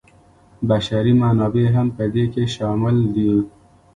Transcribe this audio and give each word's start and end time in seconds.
بشري 0.69 1.13
منابع 1.21 1.65
هم 1.75 1.87
په 1.97 2.03
دې 2.13 2.25
کې 2.33 2.43
شامل 2.55 2.95
دي. 3.15 3.33